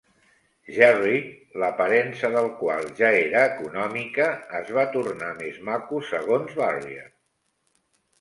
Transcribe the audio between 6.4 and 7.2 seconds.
Barrier.